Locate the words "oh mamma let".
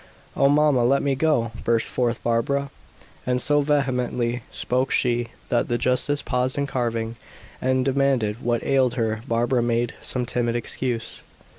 0.35-1.03